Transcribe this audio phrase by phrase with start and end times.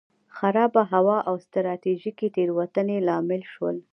[0.35, 3.77] خرابه هوا او ستراتیژیکې تېروتنې لامل شول.